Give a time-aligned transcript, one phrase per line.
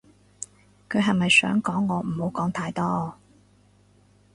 [0.89, 3.13] 佢係咪想講我唔好講太多